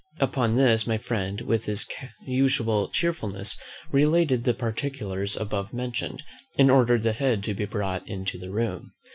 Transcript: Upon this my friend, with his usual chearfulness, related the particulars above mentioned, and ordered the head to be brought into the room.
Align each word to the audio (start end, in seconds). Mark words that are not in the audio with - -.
Upon 0.19 0.55
this 0.55 0.87
my 0.87 0.97
friend, 0.97 1.41
with 1.41 1.65
his 1.65 1.85
usual 2.25 2.87
chearfulness, 2.89 3.55
related 3.91 4.45
the 4.45 4.55
particulars 4.55 5.37
above 5.37 5.75
mentioned, 5.75 6.23
and 6.57 6.71
ordered 6.71 7.03
the 7.03 7.13
head 7.13 7.43
to 7.43 7.53
be 7.53 7.65
brought 7.65 8.07
into 8.07 8.39
the 8.39 8.49
room. 8.49 8.93